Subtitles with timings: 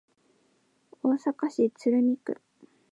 [1.03, 2.41] 大阪市鶴見区